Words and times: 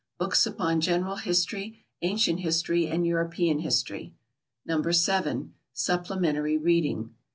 Books 0.17 0.47
upon 0.47 0.81
General 0.81 1.17
History, 1.17 1.85
Ancient 2.01 2.39
History 2.39 2.87
and 2.87 3.05
European 3.05 3.59
History. 3.59 4.15
No. 4.65 4.81
7. 4.81 5.53
Supplementary 5.73 6.57
Reading. 6.57 7.13